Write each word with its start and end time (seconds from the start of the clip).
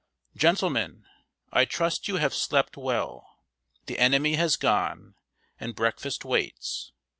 ]"Gentlemen, 0.45 1.05
I 1.51 1.63
trust 1.65 2.07
you 2.07 2.15
have 2.15 2.33
slept 2.33 2.75
well. 2.75 3.37
The 3.85 3.99
enemy 3.99 4.33
has 4.33 4.55
gone, 4.57 5.13
and 5.59 5.75
breakfast 5.75 6.25
waits. 6.25 6.91